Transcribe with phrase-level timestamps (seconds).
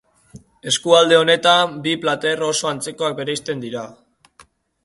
[0.71, 3.85] Eskualde honetan bi plater oso antzeko bereizten dira.